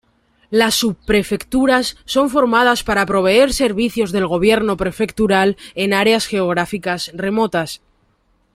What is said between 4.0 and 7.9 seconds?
del gobierno prefectural en áreas geográficas remotas.